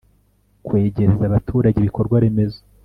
[0.65, 2.59] Kwegereza abaturage ibikorwaremezo